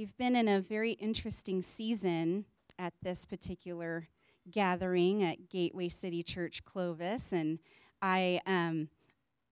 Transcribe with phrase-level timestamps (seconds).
[0.00, 2.46] We've been in a very interesting season
[2.78, 4.08] at this particular
[4.50, 7.58] gathering at Gateway City Church Clovis, and
[8.00, 8.88] I, um,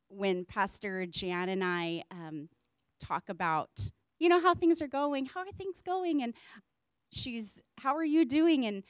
[0.08, 2.48] when Pastor Jan and I um,
[2.98, 6.32] talk about, you know, how things are going, how are things going, and
[7.12, 8.84] she's, how are you doing, and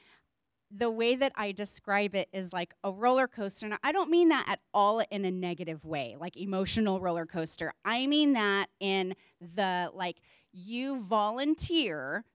[0.71, 3.65] the way that I describe it is like a roller coaster.
[3.65, 7.73] And I don't mean that at all in a negative way, like emotional roller coaster.
[7.83, 10.21] I mean that in the like
[10.51, 12.25] you volunteer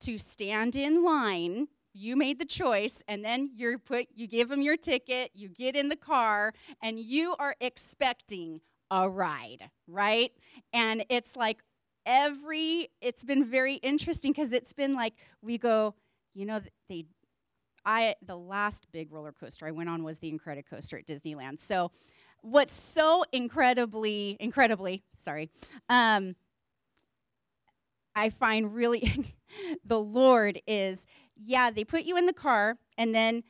[0.00, 1.68] to stand in line.
[1.92, 5.74] You made the choice and then you put you give them your ticket you get
[5.74, 10.32] in the car and you are expecting a ride right?
[10.72, 11.58] And it's like
[12.06, 15.94] every it's been very interesting because it's been like we go
[16.34, 17.04] you know they
[17.84, 21.58] i the last big roller coaster i went on was the incredicoaster at disneyland.
[21.58, 21.90] So
[22.42, 25.50] what's so incredibly incredibly sorry
[25.88, 26.34] um,
[28.14, 29.34] I find really
[29.84, 33.42] the Lord is, yeah, they put you in the car and then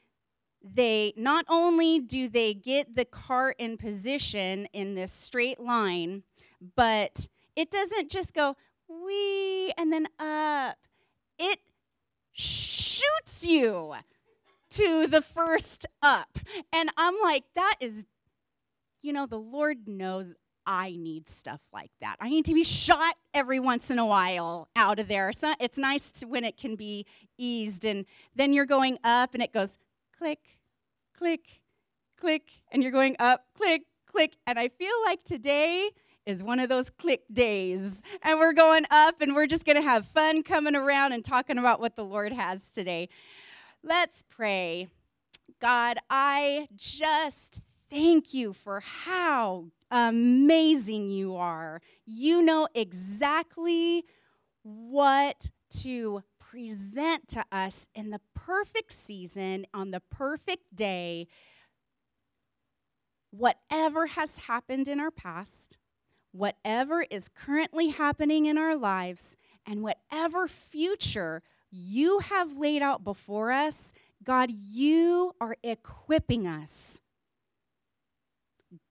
[0.62, 6.22] they not only do they get the car in position in this straight line,
[6.76, 8.56] but it doesn't just go
[8.88, 10.76] wee and then up.
[11.38, 11.60] It
[12.32, 13.94] shoots you
[14.70, 16.38] to the first up.
[16.72, 18.06] And I'm like, that is,
[19.02, 20.34] you know, the Lord knows
[20.72, 22.14] I need stuff like that.
[22.20, 25.32] I need to be shot every once in a while out of there.
[25.32, 29.42] So it's nice to, when it can be eased, and then you're going up and
[29.42, 29.78] it goes
[30.16, 30.38] click,
[31.18, 31.60] click,
[32.16, 34.36] click, and you're going up, click, click.
[34.46, 35.90] And I feel like today
[36.24, 38.00] is one of those click days.
[38.22, 41.58] And we're going up and we're just going to have fun coming around and talking
[41.58, 43.08] about what the Lord has today.
[43.82, 44.86] Let's pray.
[45.60, 51.82] God, I just thank you for how amazing you are.
[52.06, 54.04] You know exactly
[54.62, 61.26] what to present to us in the perfect season, on the perfect day.
[63.30, 65.76] Whatever has happened in our past,
[66.32, 69.36] whatever is currently happening in our lives,
[69.66, 73.92] and whatever future you have laid out before us,
[74.24, 77.00] God, you are equipping us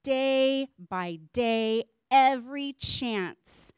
[0.04, 3.72] day by day, every chance,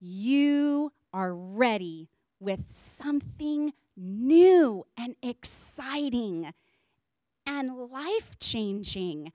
[0.00, 2.08] you are ready
[2.40, 6.52] with something new and exciting
[7.46, 9.32] and life changing.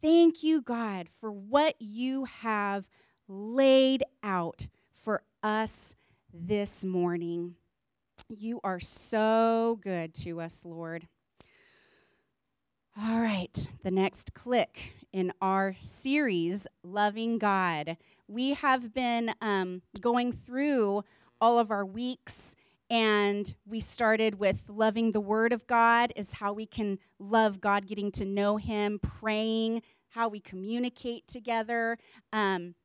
[0.00, 2.84] Thank you, God, for what you have
[3.28, 5.94] laid out for us
[6.32, 7.56] this morning.
[8.28, 11.08] You are so good to us, Lord.
[12.96, 17.96] All right, the next click in our series, Loving God.
[18.28, 21.02] We have been um, going through
[21.40, 22.54] all of our weeks,
[22.88, 27.84] and we started with loving the Word of God, is how we can love God,
[27.84, 31.98] getting to know Him, praying, how we communicate together.
[32.32, 32.76] Um,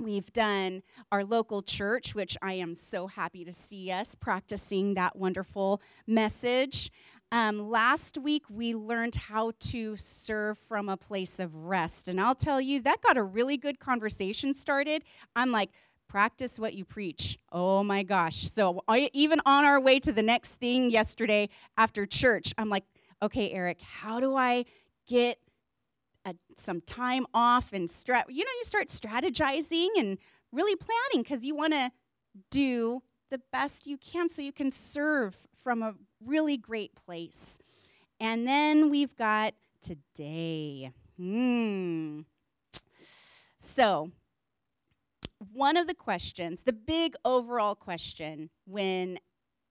[0.00, 0.82] We've done
[1.12, 6.90] our local church, which I am so happy to see us practicing that wonderful message.
[7.34, 12.06] Um, last week, we learned how to serve from a place of rest.
[12.06, 15.02] And I'll tell you, that got a really good conversation started.
[15.34, 15.70] I'm like,
[16.06, 17.36] practice what you preach.
[17.50, 18.48] Oh my gosh.
[18.48, 22.84] So, I, even on our way to the next thing yesterday after church, I'm like,
[23.20, 24.64] okay, Eric, how do I
[25.08, 25.38] get
[26.24, 28.26] a, some time off and strat?
[28.28, 30.18] You know, you start strategizing and
[30.52, 31.90] really planning because you want to
[32.52, 33.02] do
[33.32, 35.94] the best you can so you can serve from a
[36.26, 37.58] really great place.
[38.20, 40.92] And then we've got today.
[41.16, 42.20] Hmm.
[43.58, 44.10] So,
[45.52, 49.18] one of the questions, the big overall question when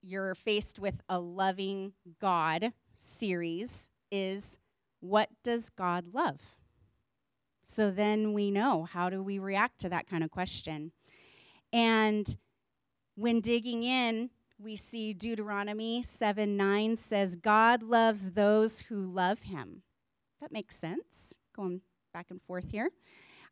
[0.01, 4.59] you're faced with a loving God series is
[4.99, 6.57] what does God love?
[7.63, 10.91] So then we know how do we react to that kind of question.
[11.71, 12.37] And
[13.15, 14.29] when digging in,
[14.63, 19.81] we see Deuteronomy 7 9 says, God loves those who love him.
[20.39, 21.33] That makes sense.
[21.55, 21.81] Going
[22.13, 22.89] back and forth here.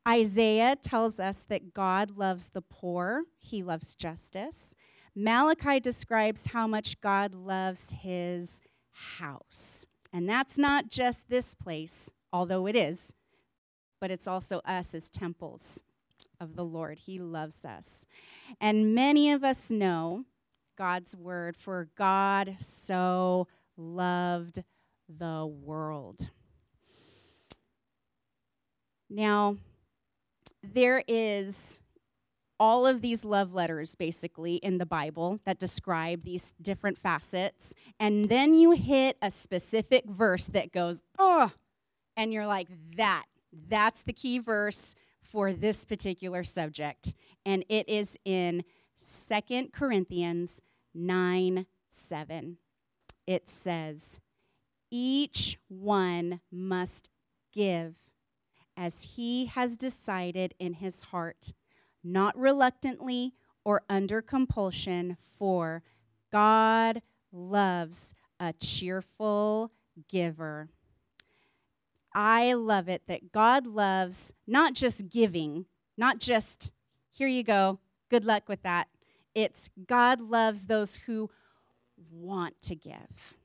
[0.08, 4.74] Isaiah tells us that God loves the poor, he loves justice.
[5.13, 8.62] Malachi describes how much God loves his
[8.92, 9.86] house.
[10.13, 13.13] And that's not just this place, although it is,
[14.00, 15.84] but it's also us as temples
[16.40, 17.00] of the Lord.
[17.00, 18.06] He loves us.
[18.60, 20.25] And many of us know
[20.78, 23.48] God's word, for God so
[23.78, 24.64] loved
[25.08, 26.30] the world.
[29.10, 29.58] Now,
[30.64, 31.80] there is
[32.60, 37.74] all of these love letters basically in the Bible that describe these different facets.
[38.00, 41.52] And then you hit a specific verse that goes, oh,
[42.16, 43.26] and you're like, that,
[43.68, 47.16] that's the key verse for this particular subject.
[47.46, 48.64] And it is in
[49.01, 50.62] Second Corinthians
[50.94, 52.57] 9 7.
[53.27, 54.19] It says,
[54.89, 57.09] Each one must
[57.51, 57.95] give
[58.77, 61.53] as he has decided in his heart,
[62.03, 63.33] not reluctantly
[63.65, 65.83] or under compulsion, for
[66.31, 67.01] God
[67.31, 69.71] loves a cheerful
[70.09, 70.69] giver.
[72.13, 75.65] I love it that God loves not just giving,
[75.98, 76.71] not just,
[77.12, 77.80] here you go,
[78.12, 78.90] good luck with that.
[79.34, 81.30] It's God loves those who
[82.12, 83.38] want to give.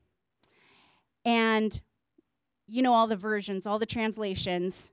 [1.25, 1.81] And
[2.67, 4.91] you know, all the versions, all the translations,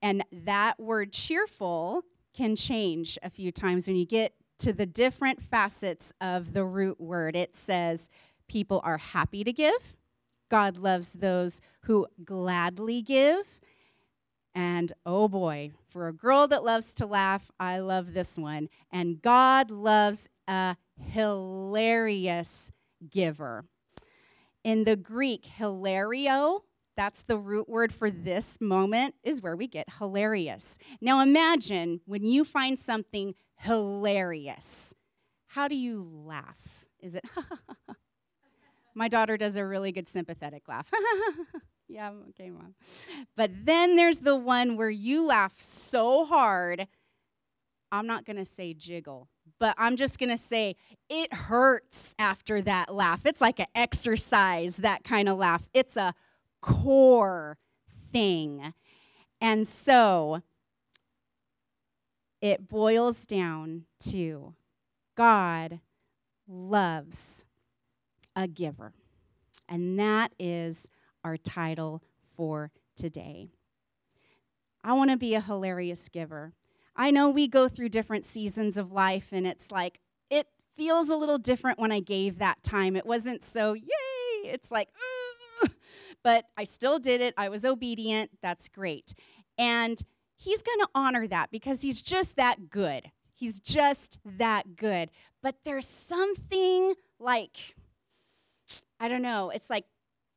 [0.00, 5.42] and that word cheerful can change a few times when you get to the different
[5.42, 7.34] facets of the root word.
[7.34, 8.08] It says
[8.48, 9.96] people are happy to give,
[10.48, 13.58] God loves those who gladly give.
[14.54, 18.68] And oh boy, for a girl that loves to laugh, I love this one.
[18.90, 22.72] And God loves a hilarious
[23.10, 23.66] giver.
[24.64, 26.64] In the Greek, hilario,
[26.96, 30.78] that's the root word for this moment, is where we get hilarious.
[31.00, 34.94] Now imagine when you find something hilarious,
[35.48, 36.86] how do you laugh?
[37.00, 37.24] Is it,
[38.94, 40.90] my daughter does a really good sympathetic laugh.
[41.92, 42.74] yeah, okay, mom.
[43.36, 46.86] But then there's the one where you laugh so hard,
[47.90, 49.28] I'm not gonna say jiggle
[49.62, 50.74] but I'm just going to say
[51.08, 53.20] it hurts after that laugh.
[53.24, 55.68] It's like an exercise, that kind of laugh.
[55.72, 56.14] It's a
[56.60, 57.58] core
[58.10, 58.74] thing.
[59.40, 60.42] And so
[62.40, 64.54] it boils down to
[65.16, 65.78] God
[66.48, 67.44] loves
[68.34, 68.94] a giver.
[69.68, 70.88] And that is
[71.24, 72.02] our title
[72.36, 73.48] for today.
[74.84, 76.54] I want to be a hilarious giver.
[76.96, 81.16] I know we go through different seasons of life, and it's like, it feels a
[81.16, 82.96] little different when I gave that time.
[82.96, 83.84] It wasn't so, yay.
[84.44, 84.88] It's like,
[86.22, 87.34] but I still did it.
[87.36, 88.30] I was obedient.
[88.42, 89.14] That's great.
[89.58, 90.00] And
[90.36, 93.10] he's going to honor that because he's just that good.
[93.34, 95.10] He's just that good.
[95.42, 97.74] But there's something like,
[99.00, 99.84] I don't know, it's like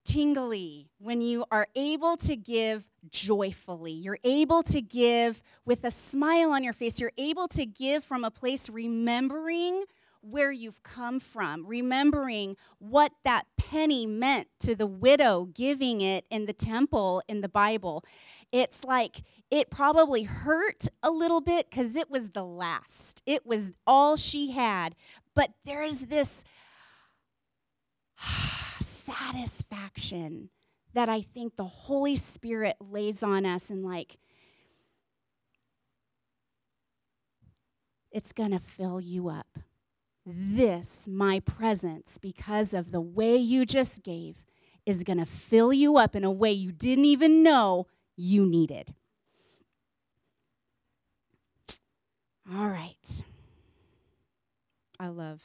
[0.05, 3.91] tingly when you are able to give joyfully.
[3.91, 6.99] You're able to give with a smile on your face.
[6.99, 9.83] You're able to give from a place remembering
[10.21, 16.45] where you've come from, remembering what that penny meant to the widow giving it in
[16.45, 18.03] the temple in the Bible.
[18.51, 19.21] It's like
[19.51, 24.51] it probably hurt a little bit because it was the last, it was all she
[24.51, 24.95] had.
[25.35, 26.43] But there's this
[29.05, 30.49] satisfaction
[30.93, 34.17] that I think the Holy Spirit lays on us and like,
[38.11, 39.59] it's going to fill you up.
[40.25, 44.37] This, my presence, because of the way you just gave,
[44.85, 48.93] is going to fill you up in a way you didn't even know you needed.
[52.55, 53.23] All right.
[54.99, 55.43] I love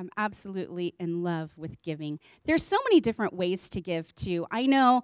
[0.00, 2.18] I'm absolutely in love with giving.
[2.46, 4.46] There's so many different ways to give too.
[4.50, 5.02] I know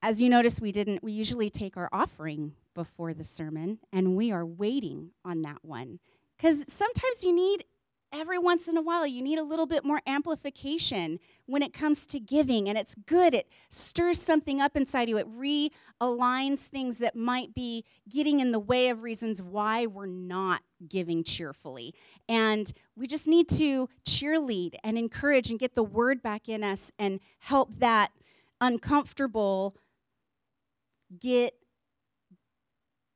[0.00, 4.30] as you notice we didn't we usually take our offering before the sermon and we
[4.30, 5.98] are waiting on that one
[6.38, 7.64] cuz sometimes you need
[8.12, 12.06] every once in a while you need a little bit more amplification when it comes
[12.06, 13.34] to giving and it's good.
[13.34, 15.16] It stirs something up inside you.
[15.16, 20.62] It realigns things that might be getting in the way of reasons why we're not
[20.88, 21.94] giving cheerfully.
[22.28, 26.92] And we just need to cheerlead and encourage and get the word back in us
[26.98, 28.10] and help that
[28.60, 29.76] uncomfortable
[31.18, 31.54] get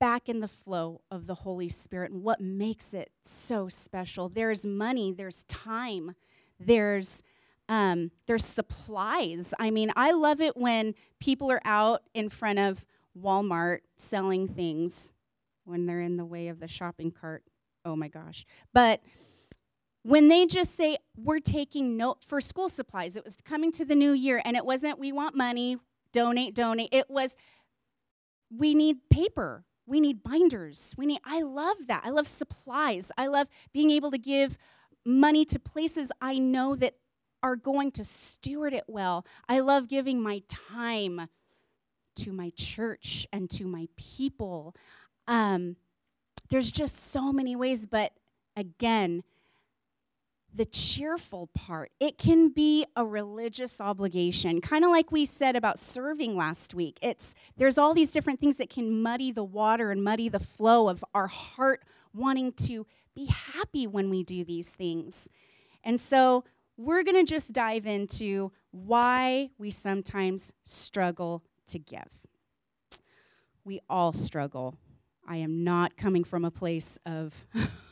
[0.01, 4.29] back in the flow of the Holy Spirit and what makes it so special.
[4.29, 6.15] There's money, there's time,
[6.59, 7.23] there's
[7.69, 9.55] um, there's supplies.
[9.59, 12.85] I mean, I love it when people are out in front of
[13.19, 15.15] Walmart selling things
[15.65, 17.43] when they're in the way of the shopping cart.
[17.85, 18.45] Oh my gosh.
[18.75, 19.01] But
[20.03, 23.95] when they just say, we're taking note for school supplies, it was coming to the
[23.95, 25.79] new year, and it wasn't, we want money,
[26.13, 26.91] donate, donate.
[26.93, 27.37] It was,
[28.51, 30.95] we need paper we need binders.
[30.97, 32.03] We need I love that.
[32.05, 33.11] I love supplies.
[33.17, 34.59] I love being able to give
[35.05, 36.95] money to places I know that
[37.43, 39.26] are going to steward it well.
[39.49, 41.29] I love giving my time
[42.17, 44.75] to my church and to my people.
[45.29, 45.76] Um,
[46.49, 48.12] there's just so many ways, but
[48.57, 49.25] again,
[50.55, 55.81] the cheerful part, it can be a religious obligation, kind of like we said about
[55.81, 56.99] serving last week.
[57.03, 60.89] It's there's all these different things that can muddy the water and muddy the flow
[60.89, 61.83] of our heart
[62.15, 65.29] wanting to be happy when we do these things.
[65.83, 66.45] And so
[66.77, 72.09] we're going to just dive into why we sometimes struggle to give.
[73.65, 74.77] We all struggle.
[75.27, 77.35] I am not coming from a place of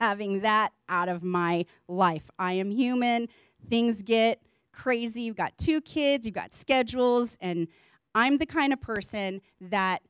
[0.00, 2.30] having that out of my life.
[2.38, 3.28] I am human.
[3.68, 4.40] Things get
[4.72, 5.22] crazy.
[5.22, 7.68] You've got two kids, you've got schedules, and
[8.14, 10.02] I'm the kind of person that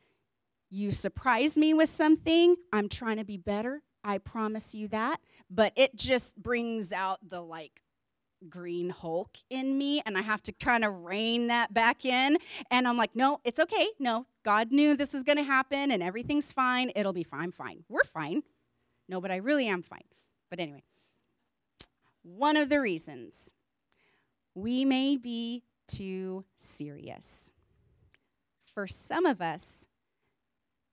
[0.71, 2.57] you surprise me with something.
[2.73, 3.83] I'm trying to be better.
[4.05, 5.21] I promise you that.
[5.51, 7.83] But it just brings out the like
[8.49, 12.39] green Hulk in me, and I have to kind of rein that back in.
[12.71, 13.89] And I'm like, no, it's okay.
[13.99, 16.93] No, God knew this was going to happen, and everything's fine.
[16.95, 17.53] It'll be fine.
[17.53, 17.85] Fine.
[17.89, 18.43] We're fine.
[19.11, 20.05] No, but I really am fine.
[20.51, 20.85] But anyway,
[22.23, 23.53] one of the reasons
[24.55, 27.51] we may be too serious.
[28.73, 29.89] For some of us,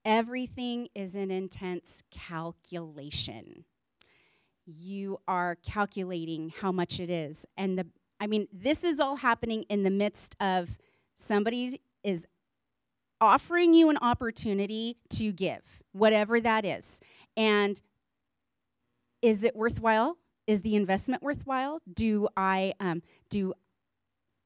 [0.03, 3.65] everything is an intense calculation.
[4.65, 7.45] You are calculating how much it is.
[7.55, 7.85] And the
[8.19, 10.75] I mean, this is all happening in the midst of
[11.17, 12.25] somebody is
[13.21, 16.99] offering you an opportunity to give, whatever that is.
[17.35, 17.79] And
[19.21, 20.17] is it worthwhile?
[20.45, 21.81] Is the investment worthwhile?
[21.93, 23.53] Do I um, do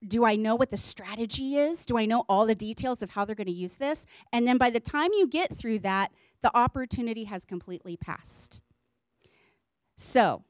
[0.07, 1.85] do I know what the strategy is?
[1.85, 4.07] Do I know all the details of how they're going to use this?
[4.33, 6.11] And then by the time you get through that,
[6.41, 8.61] the opportunity has completely passed.
[9.97, 10.43] So,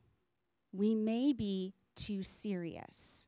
[0.72, 3.28] we may be too serious.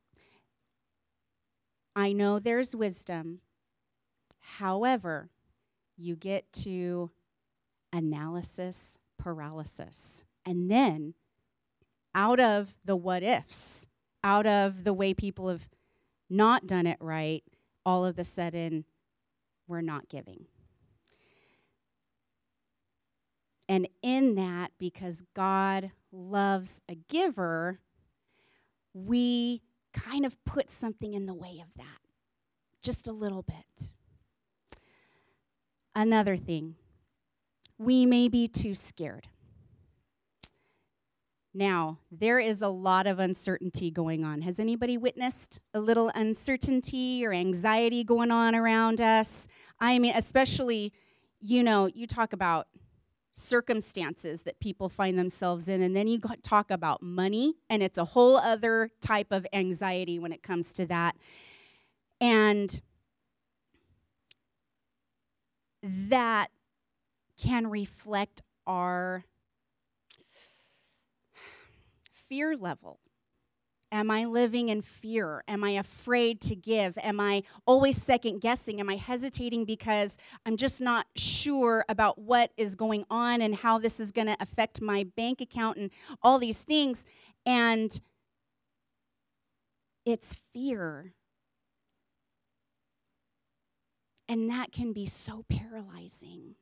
[1.94, 3.40] I know there's wisdom.
[4.40, 5.28] However,
[5.98, 7.10] you get to
[7.92, 10.24] analysis paralysis.
[10.46, 11.14] And then,
[12.14, 13.86] out of the what ifs,
[14.22, 15.68] out of the way people have
[16.30, 17.42] not done it right,
[17.84, 18.84] all of a sudden,
[19.66, 20.46] we're not giving.
[23.68, 27.80] And in that, because God loves a giver,
[28.92, 32.00] we kind of put something in the way of that,
[32.82, 33.92] just a little bit.
[35.94, 36.74] Another thing,
[37.78, 39.28] we may be too scared.
[41.56, 44.42] Now, there is a lot of uncertainty going on.
[44.42, 49.46] Has anybody witnessed a little uncertainty or anxiety going on around us?
[49.78, 50.92] I mean, especially,
[51.38, 52.66] you know, you talk about
[53.30, 58.04] circumstances that people find themselves in, and then you talk about money, and it's a
[58.04, 61.16] whole other type of anxiety when it comes to that.
[62.20, 62.80] And
[65.82, 66.50] that
[67.40, 69.24] can reflect our
[72.34, 72.98] fear level?
[73.92, 75.44] Am I living in fear?
[75.46, 76.98] Am I afraid to give?
[76.98, 78.80] Am I always second guessing?
[78.80, 83.78] Am I hesitating because I'm just not sure about what is going on and how
[83.78, 85.90] this is going to affect my bank account and
[86.22, 87.06] all these things?
[87.46, 88.00] And
[90.04, 91.12] it's fear.
[94.28, 96.56] And that can be so paralyzing.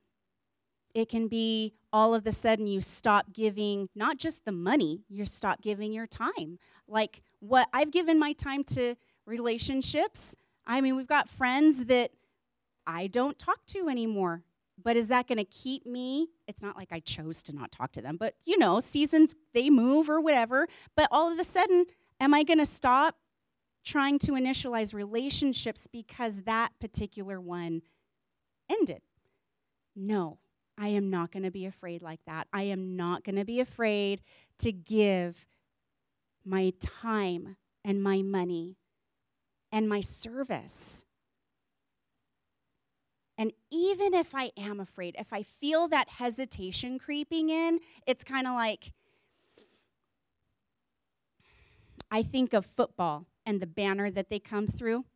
[0.95, 5.25] It can be all of a sudden you stop giving not just the money, you
[5.25, 6.59] stop giving your time.
[6.87, 8.95] Like what I've given my time to
[9.27, 10.37] relationships.
[10.67, 12.13] I mean, we've got friends that
[12.87, 14.45] I don't talk to anymore.
[14.83, 16.29] But is that going to keep me?
[16.49, 19.71] It's not like I chose to not talk to them, but you know, seasons they
[19.71, 20.67] move or whatever.
[20.97, 21.87] But all of a sudden,
[22.21, 23.17] am I going to stop
[23.85, 27.83] trying to initialize relationships because that particular one
[28.71, 29.03] ended?
[29.95, 30.39] No.
[30.79, 32.49] I am not going to be afraid like that.
[32.53, 34.23] I am not going to be afraid
[34.59, 35.47] to give
[36.45, 38.77] my time and my money
[39.71, 41.05] and my service.
[43.39, 48.47] And even if I am afraid, if I feel that hesitation creeping in, it's kind
[48.47, 48.93] of like
[52.11, 55.07] I think of football and the banner that they come through.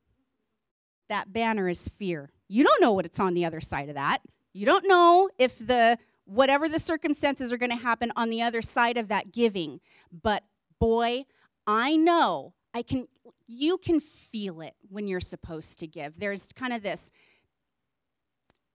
[1.09, 2.31] That banner is fear.
[2.49, 4.23] You don't know what it's on the other side of that.
[4.57, 8.63] You don't know if the whatever the circumstances are going to happen on the other
[8.63, 9.81] side of that giving.
[10.11, 10.45] But
[10.81, 11.27] boy,
[11.67, 13.07] I know I can
[13.47, 16.19] you can feel it when you're supposed to give.
[16.19, 17.13] There's kind of this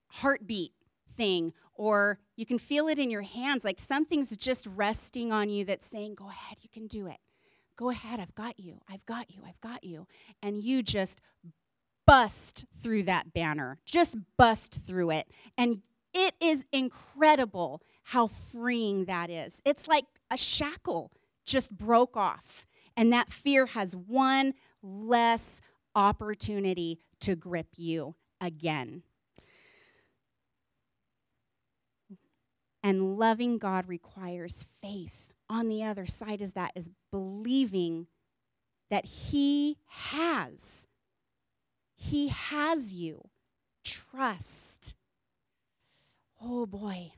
[0.06, 0.72] heartbeat
[1.16, 5.64] thing or you can feel it in your hands like something's just resting on you
[5.64, 7.18] that's saying go ahead, you can do it.
[7.74, 8.78] Go ahead, I've got you.
[8.88, 9.42] I've got you.
[9.44, 10.06] I've got you.
[10.42, 11.20] And you just
[12.12, 15.26] bust through that banner, just bust through it.
[15.56, 15.80] And
[16.12, 19.62] it is incredible how freeing that is.
[19.64, 21.10] It's like a shackle
[21.46, 22.66] just broke off,
[22.98, 24.52] and that fear has one
[24.82, 25.62] less
[25.94, 29.04] opportunity to grip you again.
[32.82, 35.32] And loving God requires faith.
[35.48, 38.06] On the other side is that is believing
[38.90, 40.88] that he has
[42.02, 43.28] he has you.
[43.84, 44.94] Trust.
[46.40, 47.12] Oh boy.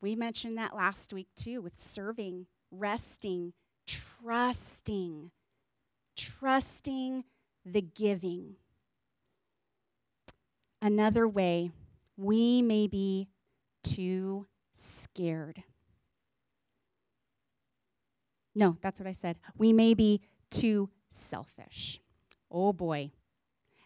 [0.00, 3.52] We mentioned that last week too with serving, resting,
[3.86, 5.30] trusting,
[6.16, 7.24] trusting
[7.64, 8.56] the giving.
[10.82, 11.70] Another way,
[12.16, 13.28] we may be
[13.84, 15.62] too scared.
[18.56, 19.38] No, that's what I said.
[19.56, 22.00] We may be too selfish.
[22.50, 23.12] Oh boy.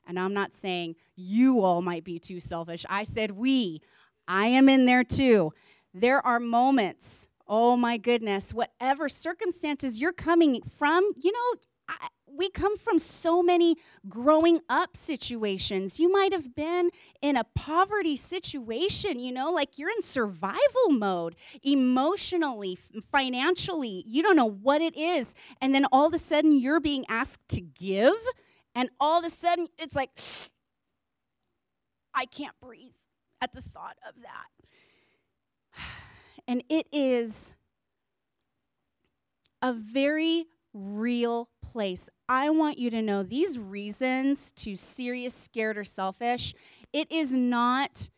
[0.06, 2.84] And I'm not saying you all might be too selfish.
[2.88, 3.80] I said we.
[4.26, 5.52] I am in there too.
[5.92, 12.50] There are moments, oh my goodness, whatever circumstances you're coming from, you know, I, we
[12.50, 13.76] come from so many
[14.08, 16.00] growing up situations.
[16.00, 16.90] You might have been
[17.22, 22.78] in a poverty situation, you know, like you're in survival mode emotionally,
[23.12, 24.02] financially.
[24.06, 25.34] You don't know what it is.
[25.60, 28.16] And then all of a sudden you're being asked to give,
[28.74, 30.10] and all of a sudden it's like,
[32.14, 32.92] I can't breathe
[33.40, 35.80] at the thought of that.
[36.46, 37.54] And it is
[39.62, 42.10] a very real place.
[42.28, 46.54] I want you to know these reasons to serious, scared, or selfish,
[46.92, 48.10] it is not,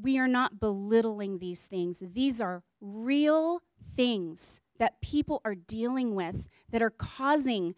[0.00, 2.00] we are not belittling these things.
[2.12, 3.60] These are real
[3.96, 7.74] things that people are dealing with that are causing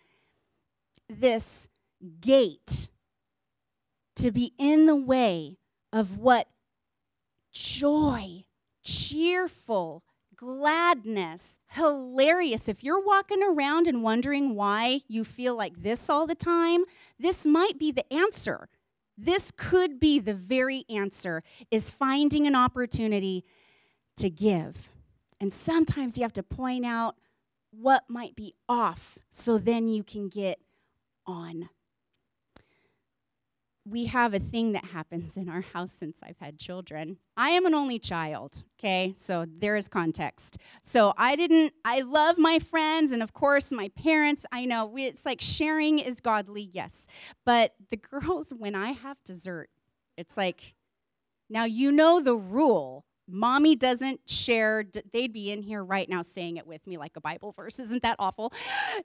[1.09, 1.69] this
[2.21, 2.89] gate
[4.17, 5.59] to be in the way
[5.93, 6.49] of what
[7.53, 8.45] joy,
[8.83, 10.05] cheerful,
[10.37, 12.69] gladness, hilarious.
[12.69, 16.85] If you're walking around and wondering why you feel like this all the time,
[17.19, 18.69] this might be the answer.
[19.17, 23.45] This could be the very answer is finding an opportunity
[24.19, 24.91] to give.
[25.41, 27.17] And sometimes you have to point out
[27.71, 30.59] what might be off so then you can get
[31.27, 31.69] on
[33.89, 37.19] we have a thing that happens in our house since I've had children.
[37.37, 39.15] I am an only child, okay?
[39.17, 40.59] So there is context.
[40.83, 44.45] So I didn't, I love my friends and, of course, my parents.
[44.51, 47.07] I know we, it's like sharing is godly, yes.
[47.45, 49.71] But the girls, when I have dessert,
[50.17, 50.75] it's like,
[51.49, 53.05] now you know the rule.
[53.29, 57.21] Mommy doesn't share, they'd be in here right now saying it with me like a
[57.21, 57.79] Bible verse.
[57.79, 58.53] Isn't that awful?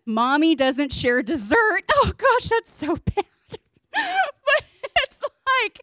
[0.06, 1.84] Mommy doesn't share dessert.
[2.04, 3.26] Oh gosh, that's so bad.
[3.94, 5.22] but it's
[5.62, 5.82] like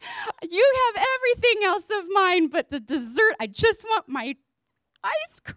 [0.50, 4.34] you have everything else of mine, but the dessert, I just want my
[5.04, 5.56] ice cream.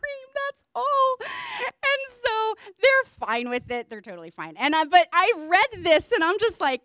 [0.52, 1.18] That's all.
[1.66, 3.90] And so they're fine with it.
[3.90, 4.56] They're totally fine.
[4.58, 6.82] And I, but I read this and I'm just like,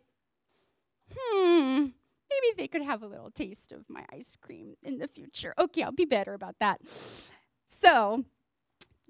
[1.15, 1.87] hmm,
[2.31, 5.55] maybe they could have a little taste of my ice cream in the future.
[5.59, 6.81] Okay, I'll be better about that.
[7.67, 8.25] So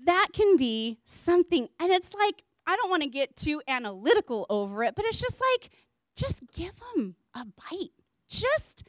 [0.05, 1.69] that can be something.
[1.79, 5.41] And it's like, I don't want to get too analytical over it, but it's just
[5.41, 5.71] like,
[6.17, 7.91] just give them a bite.
[8.29, 8.85] Just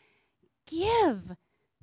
[0.66, 1.36] give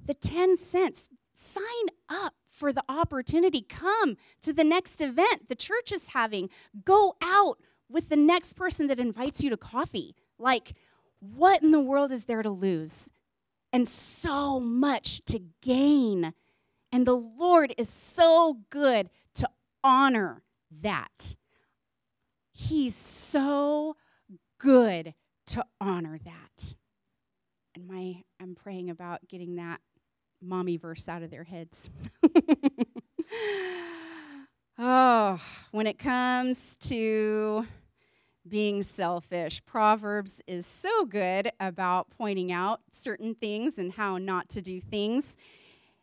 [0.04, 1.10] the 10 cents.
[1.32, 1.64] Sign
[2.08, 3.62] up for the opportunity.
[3.62, 6.48] Come to the next event the church is having.
[6.84, 10.14] Go out with the next person that invites you to coffee.
[10.38, 10.74] Like,
[11.34, 13.10] what in the world is there to lose?
[13.72, 16.32] And so much to gain.
[16.92, 19.48] And the Lord is so good to
[19.82, 20.42] honor
[20.82, 21.36] that.
[22.52, 23.96] He's so
[24.58, 25.14] good
[25.48, 26.74] to honor that.
[27.74, 29.80] And my I'm praying about getting that
[30.40, 31.90] mommy verse out of their heads.
[34.78, 35.40] oh,
[35.72, 37.66] when it comes to
[38.46, 44.62] being selfish, Proverbs is so good about pointing out certain things and how not to
[44.62, 45.36] do things.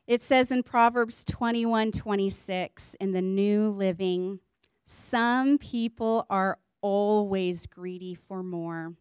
[0.08, 4.40] It says in Proverbs 21 26 in the New Living,
[4.86, 8.94] some people are always greedy for more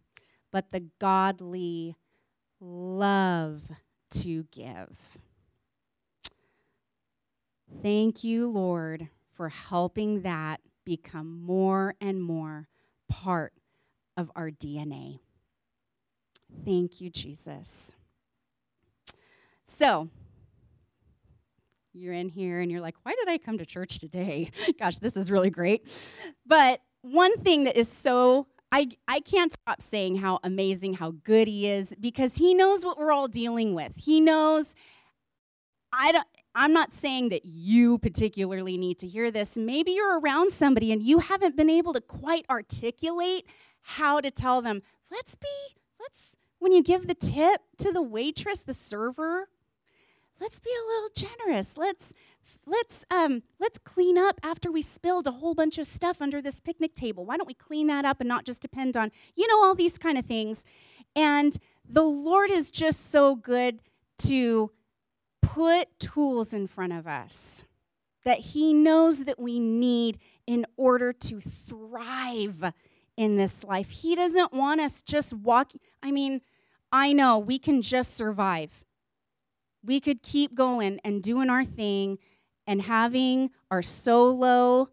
[0.51, 1.97] but the godly
[2.61, 3.63] love
[4.11, 5.19] to give.
[7.83, 12.69] Thank you, Lord, for helping that become more and more
[13.11, 13.53] part
[14.17, 15.19] of our DNA.
[16.65, 17.93] Thank you, Jesus.
[19.65, 20.09] So,
[21.93, 24.51] you're in here and you're like, why did I come to church today?
[24.79, 25.87] Gosh, this is really great.
[26.47, 31.49] But one thing that is so I, I can't stop saying how amazing, how good
[31.49, 33.97] he is, because he knows what we're all dealing with.
[33.97, 34.77] He knows
[35.93, 39.57] I don't I'm not saying that you particularly need to hear this.
[39.57, 43.47] Maybe you're around somebody and you haven't been able to quite articulate
[43.83, 45.49] how to tell them, let's be,
[46.01, 49.49] let's, when you give the tip to the waitress, the server,
[50.41, 51.77] let's be a little generous.
[51.77, 52.15] Let's,
[52.67, 56.59] let's, um, let's clean up after we spilled a whole bunch of stuff under this
[56.59, 57.25] picnic table.
[57.25, 59.99] Why don't we clean that up and not just depend on, you know, all these
[59.99, 60.65] kind of things.
[61.15, 61.57] And
[61.89, 63.83] the Lord is just so good
[64.19, 64.71] to
[65.43, 67.65] put tools in front of us
[68.25, 72.73] that He knows that we need in order to thrive
[73.17, 73.91] in this life.
[73.91, 75.81] He doesn't want us just walking.
[76.03, 76.41] I mean,
[76.93, 78.85] I know we can just survive.
[79.85, 82.19] We could keep going and doing our thing
[82.67, 84.91] and having our solo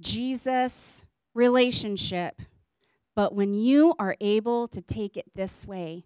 [0.00, 2.40] Jesus relationship.
[3.14, 6.04] But when you are able to take it this way,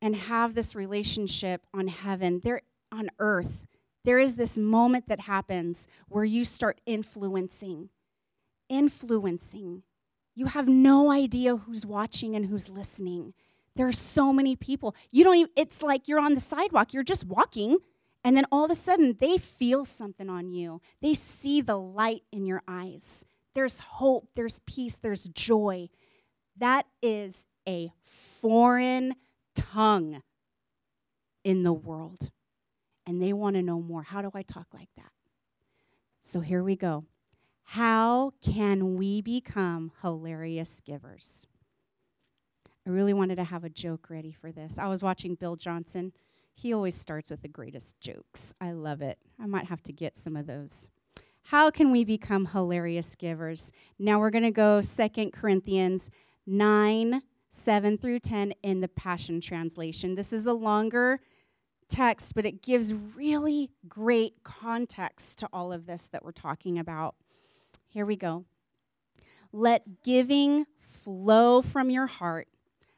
[0.00, 3.66] and have this relationship on heaven, there on earth,
[4.04, 7.90] there is this moment that happens where you start influencing.
[8.68, 9.82] Influencing.
[10.34, 13.34] You have no idea who's watching and who's listening.
[13.76, 14.94] There are so many people.
[15.10, 17.78] You don't even, it's like you're on the sidewalk, you're just walking,
[18.24, 20.80] and then all of a sudden they feel something on you.
[21.02, 23.24] They see the light in your eyes.
[23.54, 25.88] There's hope, there's peace, there's joy.
[26.56, 29.14] That is a foreign
[29.58, 30.22] tongue
[31.44, 32.30] in the world.
[33.06, 34.02] And they want to know more.
[34.02, 35.12] How do I talk like that?
[36.20, 37.04] So here we go.
[37.64, 41.46] How can we become hilarious givers?
[42.86, 44.78] I really wanted to have a joke ready for this.
[44.78, 46.12] I was watching Bill Johnson.
[46.54, 48.54] He always starts with the greatest jokes.
[48.60, 49.18] I love it.
[49.40, 50.90] I might have to get some of those.
[51.42, 53.72] How can we become hilarious givers?
[53.98, 56.10] Now we're going to go Second Corinthians
[56.46, 60.14] 9 7 through 10 in the Passion Translation.
[60.14, 61.20] This is a longer
[61.88, 67.14] text, but it gives really great context to all of this that we're talking about.
[67.88, 68.44] Here we go.
[69.52, 72.48] Let giving flow from your heart,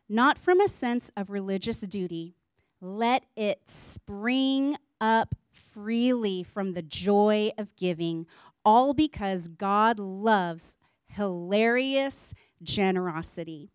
[0.09, 2.35] not from a sense of religious duty.
[2.81, 8.27] Let it spring up freely from the joy of giving,
[8.65, 13.71] all because God loves hilarious generosity.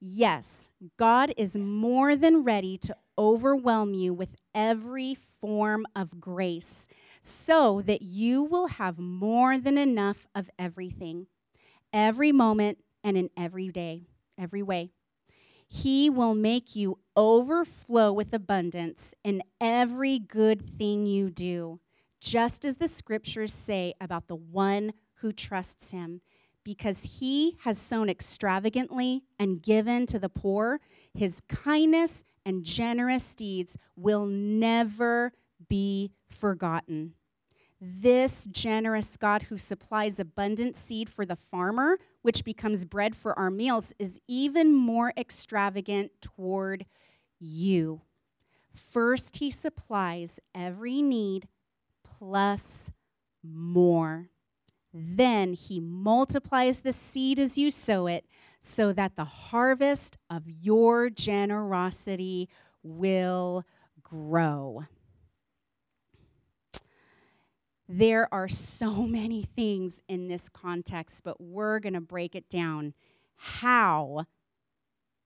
[0.00, 6.88] Yes, God is more than ready to overwhelm you with every form of grace
[7.20, 11.26] so that you will have more than enough of everything,
[11.92, 14.04] every moment and in every day,
[14.38, 14.90] every way.
[15.68, 21.78] He will make you overflow with abundance in every good thing you do,
[22.20, 26.22] just as the scriptures say about the one who trusts him
[26.64, 30.80] because he has sown extravagantly and given to the poor,
[31.14, 35.32] his kindness and generous deeds will never
[35.68, 37.14] be forgotten.
[37.80, 43.50] This generous God who supplies abundant seed for the farmer, which becomes bread for our
[43.50, 46.84] meals, is even more extravagant toward
[47.38, 48.02] you.
[48.74, 51.48] First, he supplies every need
[52.04, 52.90] plus
[53.42, 54.28] more.
[54.92, 58.26] Then he multiplies the seed as you sow it,
[58.60, 62.48] so that the harvest of your generosity
[62.82, 63.64] will
[64.02, 64.84] grow.
[67.88, 72.94] There are so many things in this context, but we're going to break it down
[73.36, 74.26] how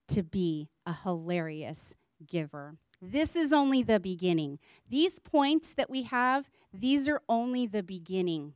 [0.09, 1.95] to be a hilarious
[2.27, 2.77] giver.
[3.03, 4.59] This is only the beginning.
[4.89, 8.55] These points that we have, these are only the beginning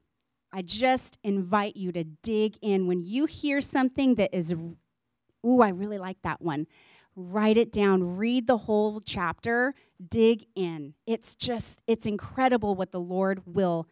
[0.52, 2.86] I just invite you to dig in.
[2.86, 6.66] When you hear something that is, ooh, I really like that one,
[7.14, 9.74] write it down, read the whole chapter,
[10.08, 10.94] dig in.
[11.06, 13.88] It's just, it's incredible what the Lord will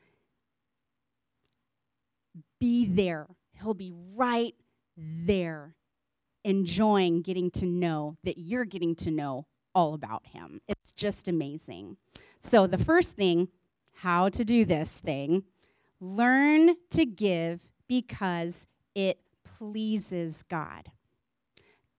[2.58, 3.26] be there.
[3.60, 4.54] He'll be right
[4.96, 5.74] there,
[6.44, 10.60] enjoying getting to know that you're getting to know all about Him.
[10.68, 11.96] It's just amazing.
[12.38, 13.48] So, the first thing,
[13.92, 15.44] how to do this thing
[16.00, 20.90] Learn to give because it pleases God.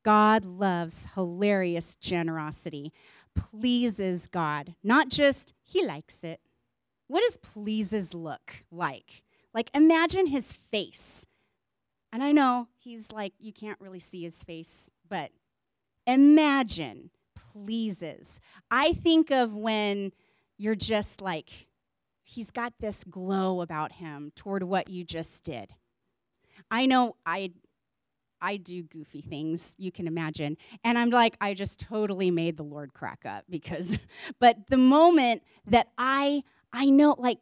[0.03, 2.93] God loves hilarious generosity,
[3.36, 6.39] pleases God, not just he likes it.
[7.07, 9.23] What does pleases look like?
[9.53, 11.25] Like, imagine his face.
[12.13, 15.31] And I know he's like, you can't really see his face, but
[16.05, 18.39] imagine pleases.
[18.71, 20.13] I think of when
[20.57, 21.66] you're just like,
[22.28, 25.74] he's got this glow about him toward what you just did.
[26.70, 27.54] I know I
[28.40, 30.58] I do goofy things, you can imagine.
[30.84, 33.98] And I'm like, I just totally made the Lord crack up because,
[34.40, 37.40] but the moment that I, I know, like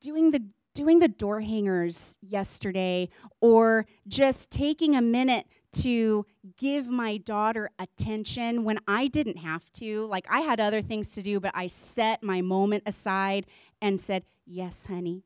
[0.00, 0.42] doing the
[0.74, 3.08] doing the door hangers yesterday
[3.40, 6.24] or just taking a minute to
[6.56, 10.06] give my daughter attention when I didn't have to.
[10.06, 13.46] Like I had other things to do, but I set my moment aside
[13.82, 15.24] and said, Yes, honey,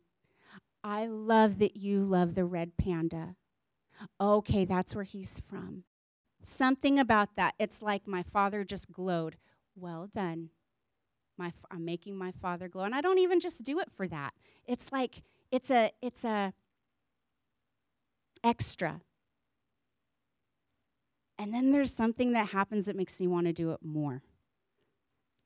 [0.83, 3.37] I love that you love the red panda.
[4.21, 5.85] Okay, that's where he's from.
[6.43, 7.55] Something about that.
[7.59, 9.37] It's like my father just glowed.
[9.75, 10.51] Well done.
[11.39, 12.85] My, I'm making my father glow.
[12.85, 14.33] And I don't even just do it for that.
[14.67, 16.53] It's like, it's a, it's a
[18.43, 19.01] extra.
[21.39, 24.23] And then there's something that happens that makes me want to do it more.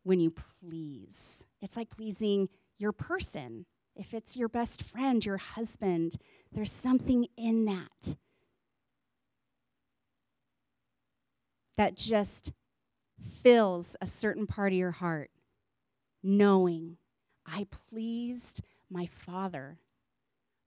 [0.02, 2.48] When you please, it's like pleasing
[2.80, 3.66] your person.
[3.94, 6.16] If it's your best friend, your husband,
[6.52, 8.16] there's something in that
[11.76, 12.52] that just
[13.42, 15.30] fills a certain part of your heart,
[16.22, 16.96] knowing
[17.46, 19.78] I pleased my Father.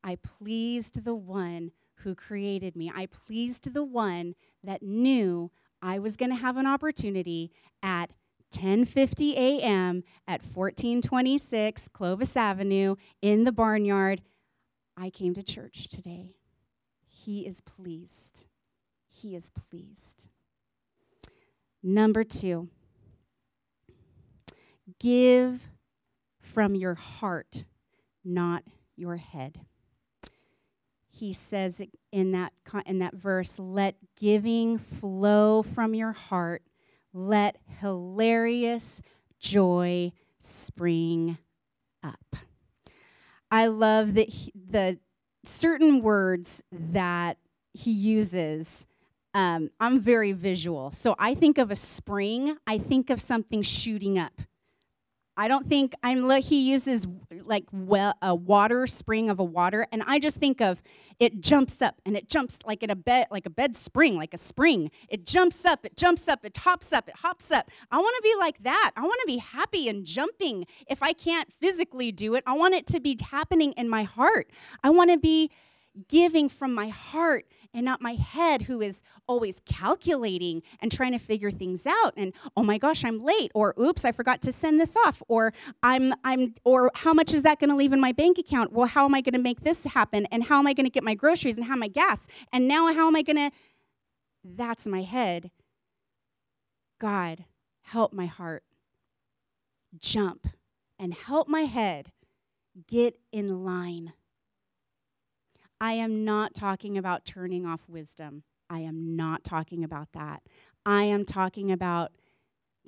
[0.04, 2.92] I pleased the one who created me.
[2.94, 8.10] I pleased the one that knew I was going to have an opportunity at
[8.54, 10.04] 10:50 a.m.
[10.28, 14.22] at 1426 Clovis Avenue in the barnyard.
[14.96, 16.36] I came to church today.
[17.06, 18.46] He is pleased.
[19.10, 20.28] He is pleased.
[21.82, 22.70] Number 2.
[25.00, 25.70] Give
[26.40, 27.66] from your heart,
[28.24, 28.64] not
[28.96, 29.66] your head
[31.14, 32.54] he says in that,
[32.88, 36.64] in that verse, let giving flow from your heart,
[37.14, 39.02] let hilarious
[39.40, 41.38] joy spring
[42.04, 42.36] up.
[43.52, 45.00] I love that he, the
[45.46, 47.38] certain words that
[47.74, 48.88] he uses.
[49.34, 50.92] Um, I'm very visual.
[50.92, 54.42] So I think of a spring, I think of something shooting up.
[55.36, 56.30] I don't think I'm.
[56.42, 57.08] He uses
[57.44, 60.80] like well, a water spring of a water, and I just think of
[61.24, 64.34] it jumps up and it jumps like in a bed, like a bed spring, like
[64.34, 64.92] a spring.
[65.08, 67.72] It jumps up, it jumps up, it hops up, it hops up.
[67.92, 68.92] I want to be like that.
[68.98, 70.68] I want to be happy and jumping.
[70.88, 74.50] If I can't physically do it, I want it to be happening in my heart.
[74.84, 75.50] I want to be
[76.10, 81.18] giving from my heart and not my head who is always calculating and trying to
[81.18, 84.80] figure things out and oh my gosh i'm late or oops i forgot to send
[84.80, 88.12] this off or i'm i'm or how much is that going to leave in my
[88.12, 88.72] bank account?
[88.72, 90.26] Well how am i going to make this happen?
[90.28, 91.58] And how am i going to get my groceries?
[91.58, 92.28] And how my gas?
[92.52, 93.52] And now how am i going to
[94.44, 95.52] that's my head.
[97.00, 97.46] God
[97.82, 98.64] help my heart
[99.98, 100.48] jump
[101.00, 102.12] and help my head
[102.88, 104.14] get in line
[105.84, 108.44] I am not talking about turning off wisdom.
[108.70, 110.42] I am not talking about that.
[110.86, 112.14] I am talking about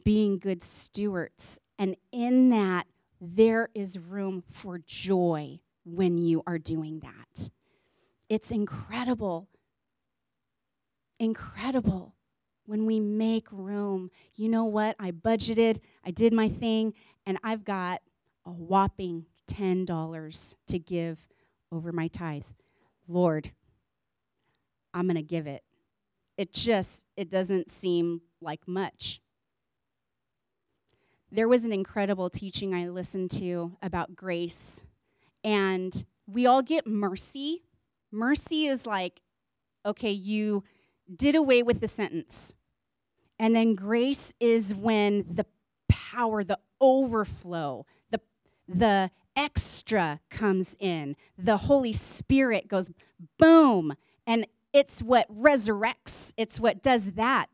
[0.05, 1.59] being good stewards.
[1.77, 2.87] And in that,
[3.19, 7.49] there is room for joy when you are doing that.
[8.29, 9.49] It's incredible.
[11.19, 12.15] Incredible
[12.65, 14.09] when we make room.
[14.35, 14.95] You know what?
[14.99, 16.93] I budgeted, I did my thing,
[17.25, 18.01] and I've got
[18.45, 21.27] a whopping $10 to give
[21.73, 22.45] over my tithe.
[23.07, 23.51] Lord,
[24.93, 25.63] I'm going to give it.
[26.37, 29.21] It just it doesn't seem like much.
[31.31, 34.83] There was an incredible teaching I listened to about grace
[35.43, 37.63] and we all get mercy.
[38.11, 39.21] Mercy is like
[39.85, 40.63] okay, you
[41.15, 42.55] did away with the sentence.
[43.37, 45.45] And then grace is when the
[45.87, 48.19] power, the overflow, the
[48.67, 51.15] the extra comes in.
[51.37, 52.89] The Holy Spirit goes
[53.37, 53.95] boom,
[54.25, 57.47] and it's what resurrects, it's what does that.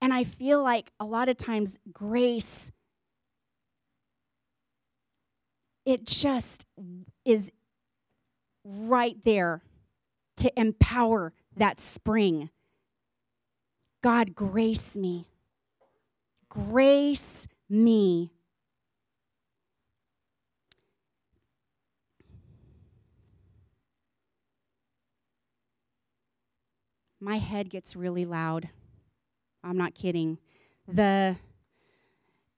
[0.00, 2.72] And I feel like a lot of times grace,
[5.84, 6.66] it just
[7.24, 7.52] is
[8.64, 9.62] right there
[10.38, 12.50] to empower that spring.
[14.02, 15.26] God, grace me.
[16.48, 18.32] Grace me
[27.22, 28.68] my head gets really loud.
[29.62, 30.38] I'm not kidding.
[30.88, 31.36] The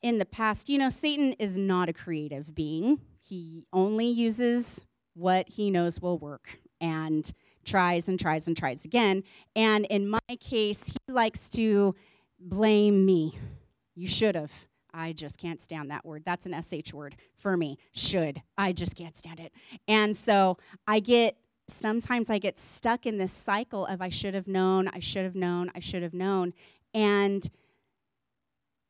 [0.03, 3.00] in the past, you know, Satan is not a creative being.
[3.20, 7.31] He only uses what he knows will work and
[7.64, 9.22] tries and tries and tries again.
[9.55, 11.94] And in my case, he likes to
[12.38, 13.38] blame me.
[13.94, 14.53] You should have.
[14.92, 16.22] I just can't stand that word.
[16.24, 17.79] That's an SH word for me.
[17.92, 18.42] Should.
[18.57, 19.53] I just can't stand it.
[19.88, 21.37] And so I get
[21.68, 25.35] sometimes I get stuck in this cycle of I should have known, I should have
[25.35, 26.53] known, I should have known.
[26.92, 27.48] And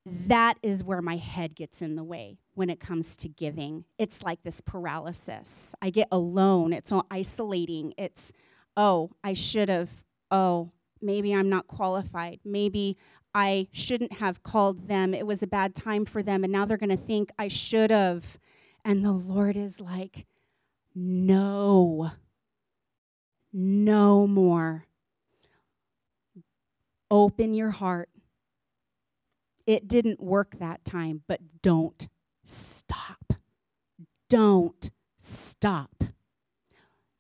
[0.06, 3.84] that is where my head gets in the way when it comes to giving.
[3.98, 5.74] It's like this paralysis.
[5.80, 7.94] I get alone, it's all isolating.
[7.96, 8.32] It's,
[8.76, 9.90] oh, I should have,
[10.30, 12.40] oh, maybe I'm not qualified.
[12.44, 12.96] Maybe
[13.34, 15.14] I shouldn't have called them.
[15.14, 17.90] It was a bad time for them, and now they're going to think I should
[17.90, 18.38] have.
[18.84, 20.26] And the Lord is like,
[20.94, 22.12] no,
[23.54, 24.84] no more.
[27.10, 28.10] Open your heart.
[29.66, 32.08] It didn't work that time, but don't
[32.44, 33.32] stop.
[34.28, 36.04] Don't stop.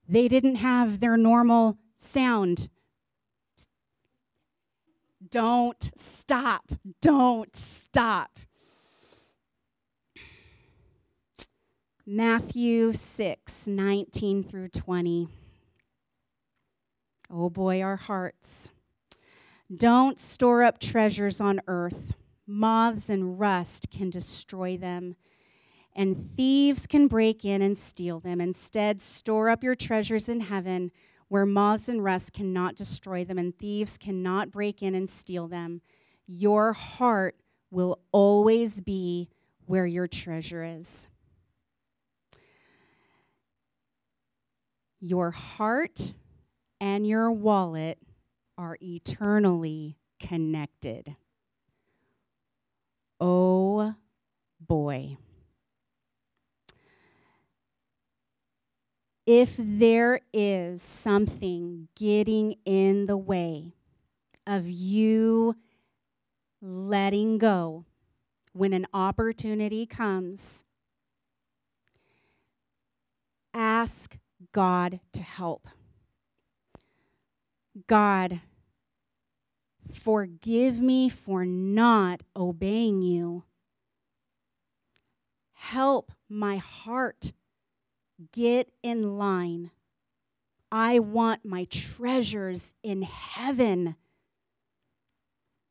[0.08, 2.68] They didn't have their normal sound.
[5.30, 6.72] Don't stop.
[7.00, 8.40] Don't stop.
[12.06, 15.28] Matthew 6, 19 through 20.
[17.36, 18.70] Oh boy, our hearts.
[19.74, 22.14] Don't store up treasures on earth.
[22.46, 25.16] Moths and rust can destroy them,
[25.96, 28.40] and thieves can break in and steal them.
[28.40, 30.92] Instead, store up your treasures in heaven
[31.26, 35.80] where moths and rust cannot destroy them, and thieves cannot break in and steal them.
[36.28, 37.34] Your heart
[37.72, 39.28] will always be
[39.66, 41.08] where your treasure is.
[45.00, 46.12] Your heart
[46.84, 47.96] and your wallet
[48.58, 51.16] are eternally connected.
[53.18, 53.94] Oh
[54.60, 55.16] boy.
[59.26, 63.72] If there is something getting in the way
[64.46, 65.56] of you
[66.60, 67.86] letting go
[68.52, 70.64] when an opportunity comes,
[73.54, 74.18] ask
[74.52, 75.66] God to help.
[77.86, 78.40] God,
[79.92, 83.44] forgive me for not obeying you.
[85.52, 87.32] Help my heart
[88.32, 89.70] get in line.
[90.70, 93.96] I want my treasures in heaven.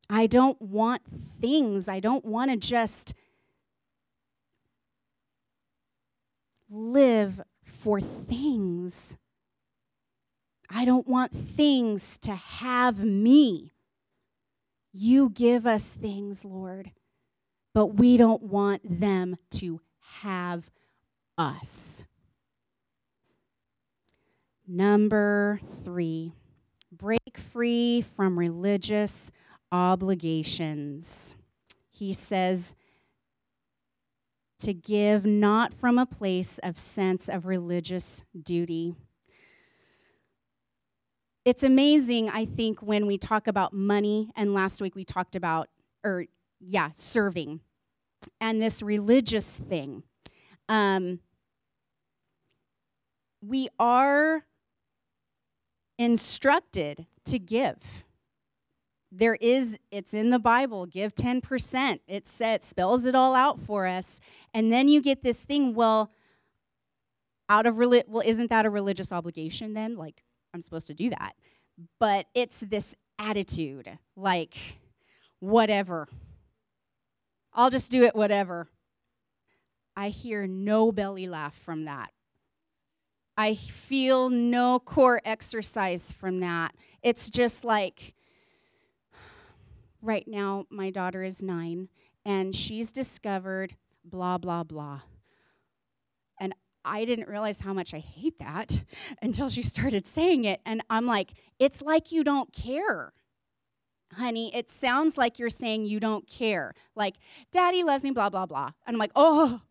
[0.10, 1.02] I don't want
[1.40, 1.88] things.
[1.88, 3.14] I don't want to just
[6.70, 9.18] live for things.
[10.74, 13.72] I don't want things to have me.
[14.92, 16.92] You give us things, Lord,
[17.74, 19.82] but we don't want them to
[20.22, 20.72] have
[21.38, 22.04] us.
[24.68, 26.34] Number three,
[26.92, 29.32] break free from religious
[29.72, 31.36] obligations.
[31.92, 32.74] He says,
[34.60, 38.96] to give not from a place of sense of religious duty.
[41.46, 45.68] It's amazing, I think, when we talk about money, and last week we talked about,
[46.04, 46.26] or
[46.60, 47.60] yeah, serving,
[48.40, 50.04] and this religious thing.
[50.70, 51.20] Um,
[53.42, 54.46] we are
[55.98, 58.06] instructed to give.
[59.12, 63.86] There is it's in the bible give 10% it says spells it all out for
[63.86, 64.20] us.
[64.54, 66.12] And then you get this thing well
[67.48, 69.98] out of well isn't that a religious obligation then?
[69.98, 71.36] Like i'm supposed to do that.
[72.00, 74.56] But it's this attitude like
[75.40, 76.08] whatever.
[77.54, 78.68] I'll just do it whatever.
[79.96, 82.12] I hear no belly laugh from that.
[83.38, 86.76] I feel no core exercise from that.
[87.02, 88.14] It's just like
[90.02, 91.90] right now, my daughter is nine,
[92.26, 95.02] and she's discovered blah, blah, blah.
[96.86, 98.84] I didn't realize how much I hate that
[99.22, 100.62] until she started saying it.
[100.66, 103.14] And I'm like, it's like you don't care.
[104.14, 106.74] Honey, it sounds like you're saying you don't care.
[106.96, 107.16] Like,
[107.52, 108.72] daddy loves me, blah, blah, blah.
[108.86, 109.62] And I'm like, oh,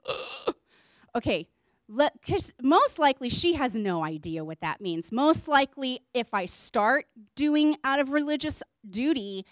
[1.14, 1.47] okay,
[1.89, 5.12] because most likely she has no idea what that means.
[5.12, 7.07] Most likely, if I start
[7.37, 9.45] doing out of religious duty,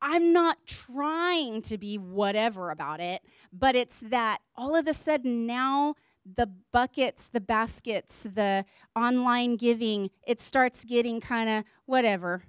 [0.00, 3.22] I'm not trying to be whatever about it,
[3.52, 5.94] but it's that all of a sudden now
[6.34, 8.64] the buckets, the baskets, the
[8.94, 12.42] online giving, it starts getting kind of whatever.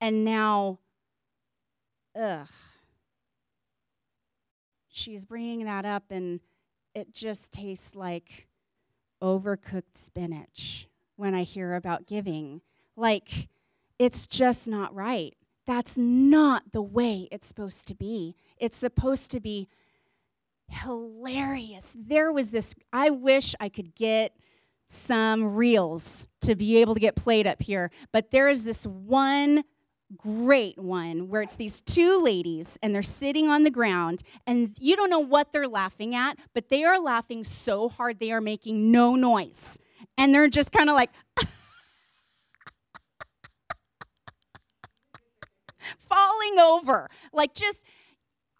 [0.00, 0.78] And now,
[2.18, 2.48] ugh.
[4.88, 6.40] She's bringing that up, and
[6.94, 8.48] it just tastes like
[9.22, 12.60] overcooked spinach when I hear about giving.
[12.96, 13.48] Like,
[13.98, 15.34] it's just not right.
[15.66, 18.34] That's not the way it's supposed to be.
[18.58, 19.68] It's supposed to be
[20.72, 21.94] hilarious.
[21.96, 24.34] There was this, I wish I could get
[24.86, 29.64] some reels to be able to get played up here, but there is this one
[30.16, 34.94] great one where it's these two ladies and they're sitting on the ground and you
[34.96, 38.90] don't know what they're laughing at, but they are laughing so hard they are making
[38.90, 39.78] no noise.
[40.18, 41.10] And they're just kind of like
[45.98, 47.08] falling over.
[47.32, 47.84] Like just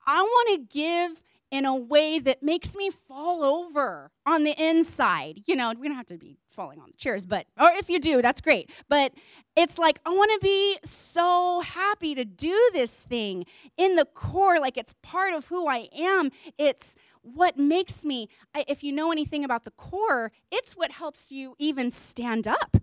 [0.07, 1.23] I want to give
[1.53, 5.43] in a way that makes me fall over on the inside.
[5.47, 8.01] You know, we don't have to be falling on the chairs, but, or if you
[8.01, 8.71] do, that's great.
[8.89, 9.13] But
[9.55, 13.45] it's like, I want to be so happy to do this thing
[13.77, 16.31] in the core, like it's part of who I am.
[16.57, 18.31] It's what makes me,
[18.67, 22.79] if you know anything about the core, it's what helps you even stand up.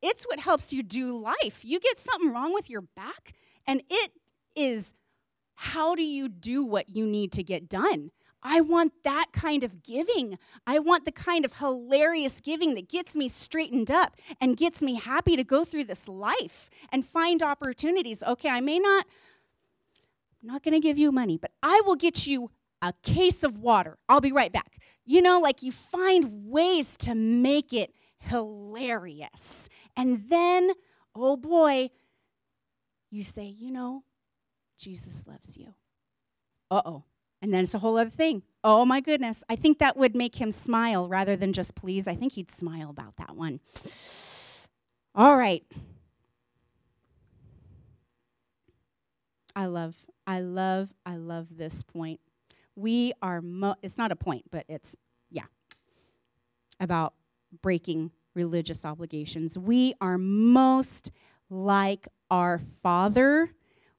[0.00, 1.64] It's what helps you do life.
[1.64, 3.34] You get something wrong with your back,
[3.66, 4.12] and it
[4.54, 4.94] is
[5.62, 8.10] how do you do what you need to get done?
[8.42, 10.36] I want that kind of giving.
[10.66, 14.96] I want the kind of hilarious giving that gets me straightened up and gets me
[14.96, 18.24] happy to go through this life and find opportunities.
[18.24, 19.06] Okay, I may not,
[20.42, 22.50] I'm not going to give you money, but I will get you
[22.82, 23.98] a case of water.
[24.08, 24.78] I'll be right back.
[25.04, 29.68] You know, like you find ways to make it hilarious.
[29.96, 30.72] And then,
[31.14, 31.90] oh boy,
[33.12, 34.02] you say, you know,
[34.82, 35.68] Jesus loves you.
[36.70, 37.04] Uh oh.
[37.40, 38.42] And then it's a whole other thing.
[38.64, 39.44] Oh my goodness.
[39.48, 42.08] I think that would make him smile rather than just please.
[42.08, 43.60] I think he'd smile about that one.
[45.14, 45.64] All right.
[49.54, 49.94] I love,
[50.26, 52.20] I love, I love this point.
[52.74, 54.96] We are, mo- it's not a point, but it's,
[55.30, 55.44] yeah,
[56.80, 57.12] about
[57.60, 59.58] breaking religious obligations.
[59.58, 61.10] We are most
[61.50, 63.50] like our Father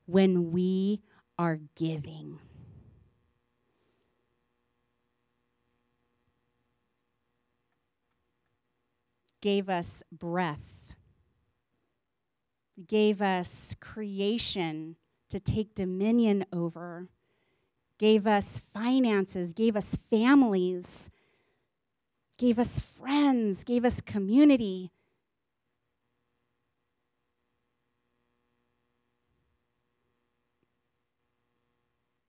[0.06, 1.02] when we
[1.38, 2.40] are giving.
[9.42, 10.94] Gave us breath,
[12.88, 14.96] gave us creation
[15.30, 17.10] to take dominion over,
[18.00, 21.10] gave us finances, gave us families,
[22.38, 24.93] gave us friends, gave us community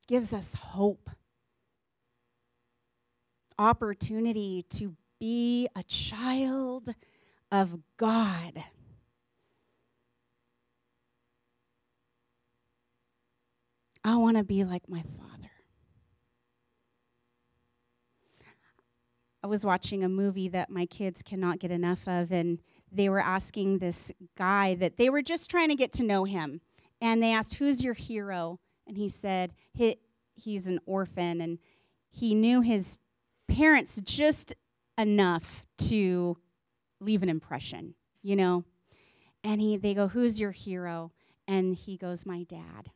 [0.06, 1.10] gives us hope,
[3.58, 6.94] opportunity to be a child
[7.50, 8.64] of God.
[14.04, 15.50] I want to be like my father.
[19.42, 23.20] I was watching a movie that my kids cannot get enough of, and they were
[23.20, 26.60] asking this guy that they were just trying to get to know him.
[27.00, 28.58] And they asked, Who's your hero?
[28.86, 29.98] And he said he,
[30.34, 31.58] he's an orphan and
[32.10, 32.98] he knew his
[33.48, 34.54] parents just
[34.96, 36.36] enough to
[37.00, 38.64] leave an impression, you know?
[39.42, 41.12] And he, they go, Who's your hero?
[41.46, 42.90] And he goes, My dad.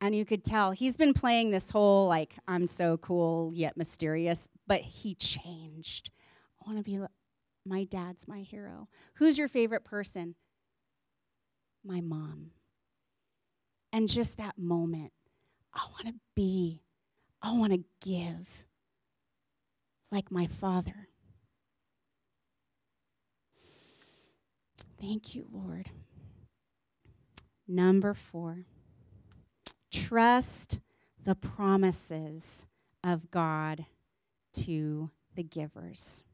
[0.00, 4.48] And you could tell he's been playing this whole, like, I'm so cool yet mysterious,
[4.66, 6.10] but he changed.
[6.60, 7.00] I want to be,
[7.64, 8.88] my dad's my hero.
[9.14, 10.34] Who's your favorite person?
[11.82, 12.50] My mom.
[13.94, 15.12] And just that moment,
[15.72, 16.82] I want to be,
[17.40, 18.66] I want to give
[20.10, 21.06] like my Father.
[25.00, 25.90] Thank you, Lord.
[27.68, 28.64] Number four,
[29.92, 30.80] trust
[31.22, 32.66] the promises
[33.04, 33.86] of God
[34.54, 36.24] to the givers.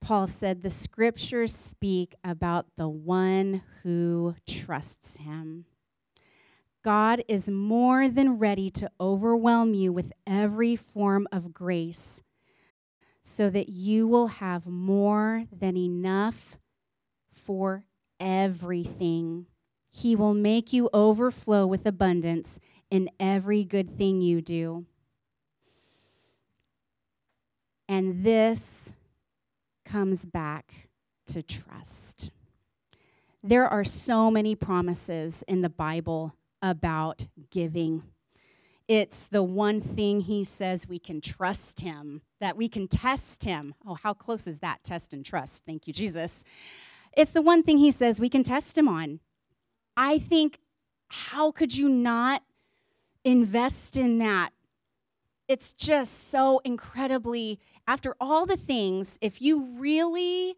[0.00, 5.66] Paul said, The scriptures speak about the one who trusts him.
[6.82, 12.22] God is more than ready to overwhelm you with every form of grace
[13.22, 16.58] so that you will have more than enough
[17.32, 17.84] for
[18.18, 19.46] everything.
[19.90, 22.58] He will make you overflow with abundance
[22.90, 24.86] in every good thing you do.
[27.88, 28.92] And this
[29.84, 30.88] comes back
[31.26, 32.32] to trust.
[33.42, 38.04] There are so many promises in the Bible about giving.
[38.88, 43.74] It's the one thing he says we can trust him, that we can test him.
[43.86, 45.64] Oh, how close is that test and trust?
[45.66, 46.44] Thank you, Jesus.
[47.16, 49.20] It's the one thing he says we can test him on.
[49.96, 50.58] I think,
[51.08, 52.42] how could you not
[53.24, 54.50] invest in that?
[55.48, 60.54] It's just so incredibly, after all the things, if you really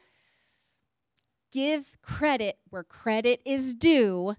[1.52, 4.36] give credit where credit is due,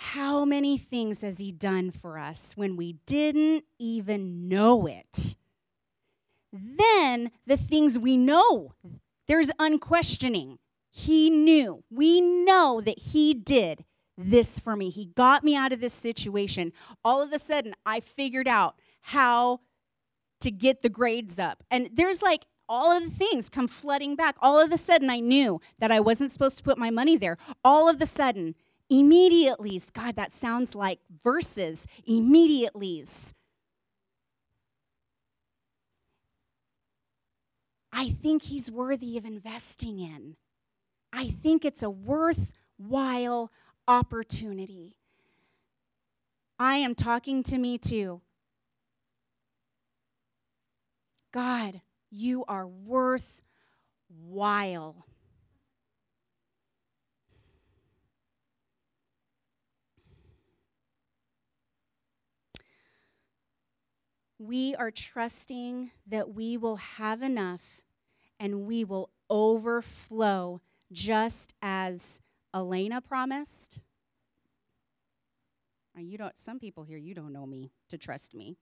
[0.00, 5.36] how many things has He done for us when we didn't even know it?
[6.52, 8.74] then the things we know,
[9.28, 10.58] there's unquestioning.
[10.90, 11.84] He knew.
[11.90, 13.84] We know that He did
[14.16, 14.90] this for me.
[14.90, 16.72] He got me out of this situation.
[17.04, 19.60] All of a sudden, I figured out how
[20.40, 21.62] to get the grades up.
[21.70, 24.36] And there's like all of the things come flooding back.
[24.40, 27.36] All of a sudden, I knew that I wasn't supposed to put my money there.
[27.64, 28.54] All of a sudden,
[28.90, 33.04] immediately, God, that sounds like verses, immediately.
[37.92, 40.36] I think he's worthy of investing in.
[41.12, 43.50] I think it's a worthwhile
[43.88, 44.96] opportunity.
[46.58, 48.20] I am talking to me too.
[51.32, 51.80] God,
[52.10, 55.06] you are worthwhile.
[64.42, 67.60] We are trusting that we will have enough
[68.38, 72.22] and we will overflow just as
[72.54, 73.82] Elena promised.
[75.94, 78.56] You don't some people here you don't know me to trust me.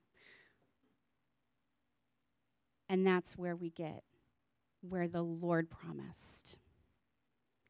[2.88, 4.02] And that's where we get
[4.80, 6.58] where the Lord promised.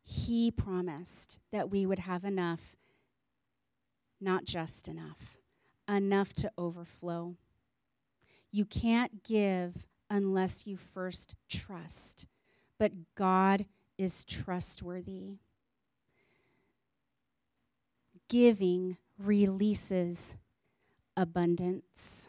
[0.02, 2.76] He promised that we would have enough,
[4.18, 5.36] not just enough,
[5.86, 7.36] enough to overflow.
[8.50, 9.74] You can't give
[10.10, 12.26] unless you first trust.
[12.78, 13.66] But God
[13.98, 15.38] is trustworthy.
[18.28, 20.36] Giving releases
[21.16, 22.28] abundance.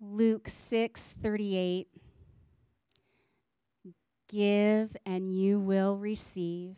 [0.00, 1.88] Luke 6 38.
[4.28, 6.76] Give and you will receive.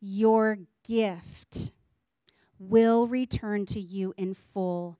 [0.00, 1.72] Your gift
[2.58, 4.98] will return to you in full,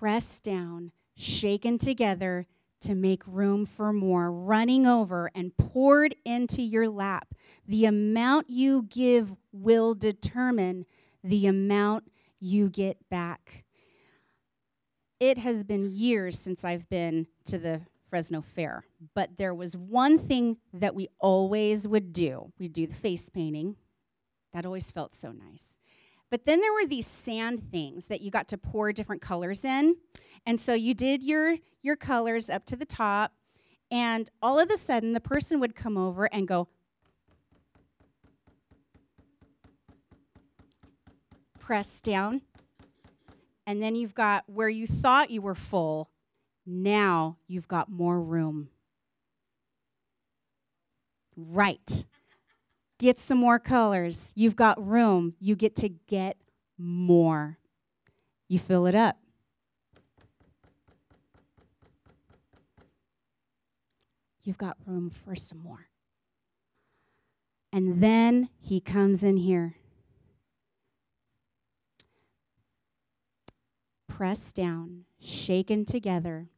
[0.00, 2.46] pressed down, shaken together
[2.80, 7.34] to make room for more, running over and poured into your lap.
[7.68, 10.86] The amount you give will determine
[11.22, 13.66] the amount you get back.
[15.20, 18.84] It has been years since I've been to the Fresno Fair,
[19.14, 22.50] but there was one thing that we always would do.
[22.58, 23.76] We'd do the face painting.
[24.54, 25.79] That always felt so nice.
[26.30, 29.96] But then there were these sand things that you got to pour different colors in.
[30.46, 33.32] And so you did your, your colors up to the top,
[33.90, 36.68] and all of a sudden the person would come over and go,
[41.58, 42.42] press down.
[43.66, 46.10] And then you've got where you thought you were full,
[46.64, 48.68] now you've got more room.
[51.36, 52.04] Right
[53.00, 54.32] get some more colors.
[54.36, 55.34] You've got room.
[55.40, 56.36] You get to get
[56.76, 57.58] more.
[58.46, 59.16] You fill it up.
[64.44, 65.88] You've got room for some more.
[67.72, 69.76] And then he comes in here.
[74.08, 76.48] Pressed down, shaken together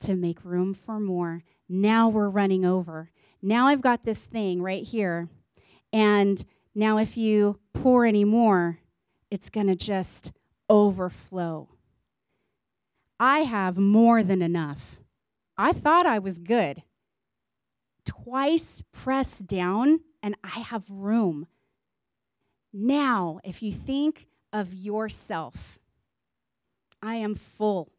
[0.00, 1.44] to make room for more.
[1.68, 3.12] Now we're running over.
[3.40, 5.28] Now I've got this thing right here
[5.92, 8.78] and now, if you pour any more,
[9.30, 10.32] it's going to just
[10.70, 11.68] overflow.
[13.20, 15.00] I have more than enough.
[15.58, 16.82] I thought I was good.
[18.06, 21.46] Twice pressed down, and I have room.
[22.72, 25.78] Now, if you think of yourself,
[27.02, 27.92] I am full.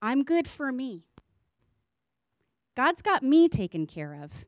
[0.00, 1.02] I'm good for me.
[2.76, 4.44] God's got me taken care of.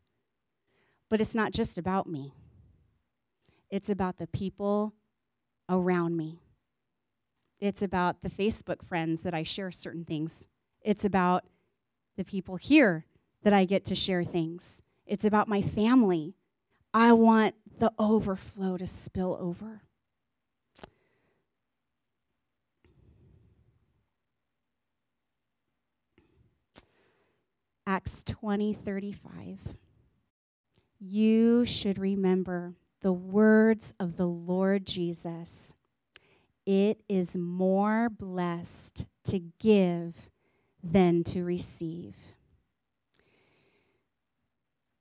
[1.11, 2.33] But it's not just about me,
[3.69, 4.95] it's about the people
[5.69, 6.41] around me.
[7.59, 10.49] It's about the Facebook friends that I share certain things.
[10.81, 11.45] It's about
[12.17, 13.05] the people here
[13.43, 14.83] that I get to share things.
[15.07, 16.35] It's about my family.
[16.95, 19.83] I want the overflow to spill over.
[27.87, 29.59] Acts 20 35
[31.01, 35.75] you should remember the words of the Lord Jesus.
[36.67, 40.31] It is more blessed to give
[40.83, 42.17] than to receive.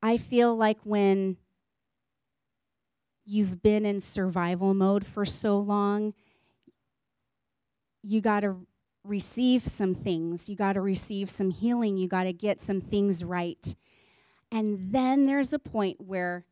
[0.01, 1.35] I feel like when
[3.25, 6.13] you've been in survival mode for so long,
[8.01, 8.55] you got to
[9.03, 10.47] receive some things.
[10.47, 11.97] You got to receive some healing.
[11.97, 13.75] You got to get some things right.
[14.51, 16.45] And then there's a point where,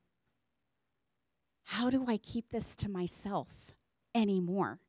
[1.64, 3.76] how do I keep this to myself
[4.14, 4.80] anymore?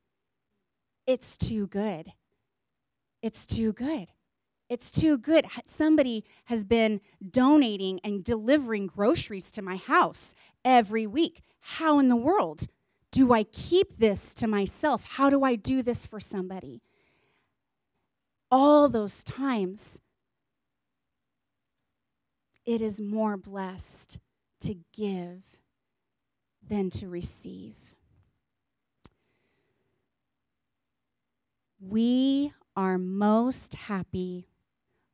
[1.07, 2.13] It's too good.
[3.23, 4.09] It's too good.
[4.69, 5.47] It's too good.
[5.65, 7.01] Somebody has been
[7.31, 10.35] donating and delivering groceries to my house
[10.65, 11.41] every week.
[11.61, 12.67] How in the world
[13.11, 15.03] do I keep this to myself?
[15.05, 16.83] How do I do this for somebody?
[18.51, 20.01] All those times,
[22.69, 24.19] it is more blessed
[24.61, 25.43] to give
[26.69, 27.77] than to receive.
[31.81, 34.49] We are most happy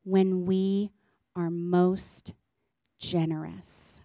[0.03, 0.91] when we
[1.33, 2.33] are most
[2.99, 4.01] generous.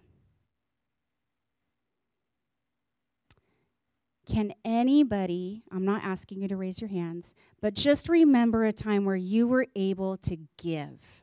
[4.25, 9.03] Can anybody, I'm not asking you to raise your hands, but just remember a time
[9.03, 11.20] where you were able to give?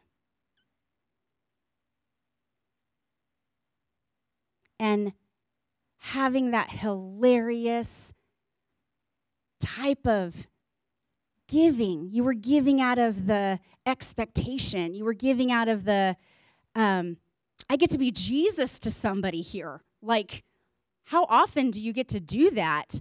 [4.78, 5.12] And
[5.98, 8.12] having that hilarious
[9.60, 10.46] type of
[11.48, 12.10] giving.
[12.12, 14.94] You were giving out of the expectation.
[14.94, 16.16] You were giving out of the,
[16.74, 17.16] um,
[17.68, 19.82] I get to be Jesus to somebody here.
[20.00, 20.44] Like,
[21.04, 23.00] how often do you get to do that?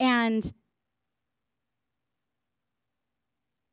[0.00, 0.52] And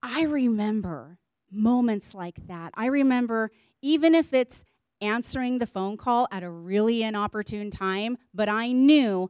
[0.04, 1.18] I remember
[1.52, 2.72] moments like that.
[2.76, 4.66] I remember, even if it's
[5.02, 9.30] answering the phone call at a really inopportune time, but I knew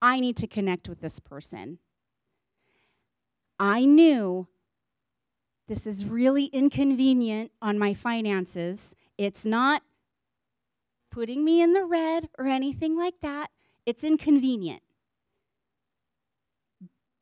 [0.00, 1.78] I need to connect with this person.
[3.58, 4.48] I knew
[5.68, 8.94] this is really inconvenient on my finances.
[9.18, 9.82] It's not
[11.10, 13.50] putting me in the red or anything like that.
[13.86, 14.82] It's inconvenient.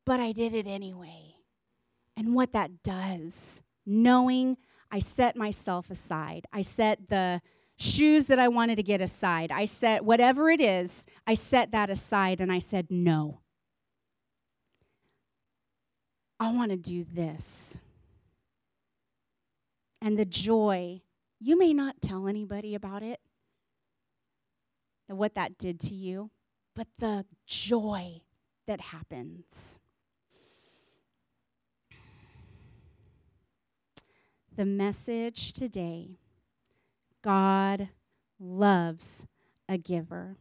[0.04, 1.36] But I did it anyway.
[2.16, 4.56] And what that does, knowing
[4.90, 7.40] I set myself aside, I set the
[7.76, 11.90] shoes that I wanted to get aside, I set whatever it is, I set that
[11.90, 13.40] aside and I said, no.
[16.38, 17.78] I want to do this.
[20.00, 21.00] And the joy,
[21.40, 23.20] you may not tell anybody about it,
[25.06, 26.30] what that did to you,
[26.74, 28.20] but the joy
[28.66, 29.78] that happens.
[34.56, 36.18] The message today
[37.24, 37.88] God
[38.38, 39.26] loves
[39.66, 40.36] a giver.